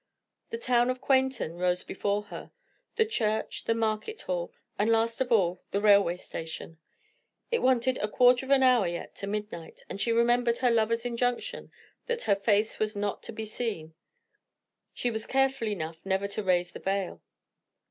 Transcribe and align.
The 0.49 0.57
town 0.57 0.89
of 0.89 0.99
Quainton 0.99 1.57
rose 1.59 1.83
before 1.83 2.23
her, 2.33 2.51
the 2.95 3.05
church, 3.05 3.65
the 3.65 3.75
market 3.75 4.21
hall, 4.23 4.51
and 4.79 4.89
last 4.89 5.21
of 5.21 5.31
all 5.31 5.61
the 5.69 5.79
railway 5.79 6.17
station. 6.17 6.79
It 7.51 7.61
wanted 7.61 7.99
a 7.99 8.07
quarter 8.07 8.47
of 8.47 8.49
an 8.49 8.63
hour 8.63 8.87
yet 8.87 9.13
to 9.17 9.27
midnight, 9.27 9.83
and 9.89 10.01
she 10.01 10.11
remembered 10.11 10.57
her 10.57 10.71
lover's 10.71 11.05
injunction 11.05 11.71
that 12.07 12.23
her 12.23 12.35
face 12.35 12.79
was 12.79 12.95
not 12.95 13.21
to 13.21 13.31
be 13.31 13.45
seen. 13.45 13.93
She 14.91 15.11
was 15.11 15.27
careful 15.27 15.67
enough 15.67 16.03
never 16.03 16.27
to 16.29 16.41
raise 16.41 16.71
the 16.71 16.79
veil. 16.79 17.21